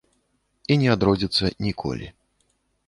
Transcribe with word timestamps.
І 0.75 0.79
не 0.83 0.89
адродзіцца 0.95 1.53
ніколі. 1.67 2.13